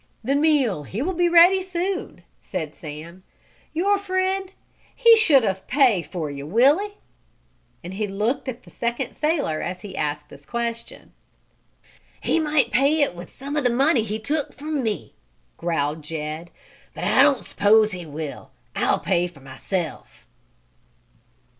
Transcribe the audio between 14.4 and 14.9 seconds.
from